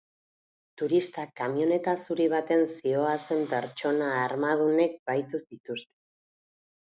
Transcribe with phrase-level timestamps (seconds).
[0.81, 5.93] Turistak kamioneta zuri baten zihoazen pertsona armadunek bahitu dituzte.